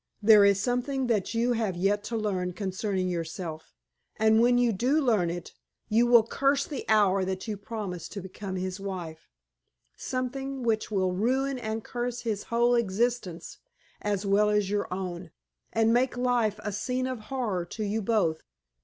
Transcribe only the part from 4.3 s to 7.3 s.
when you do learn it, you will curse the hour